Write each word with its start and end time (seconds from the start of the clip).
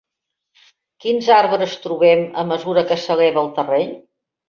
Quins 1.05 1.29
arbres 1.37 1.77
trobem 1.85 2.25
a 2.45 2.49
mesura 2.55 2.89
que 2.91 3.01
s'eleva 3.07 3.45
el 3.49 3.57
terreny? 3.63 3.97